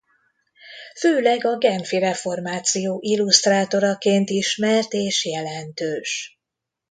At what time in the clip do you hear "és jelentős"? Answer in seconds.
4.93-6.39